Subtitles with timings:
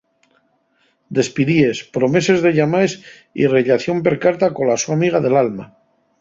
[1.17, 2.93] Despidíes, promeses de llamaes
[3.41, 5.65] y rellación per carta cola so amiga del alma.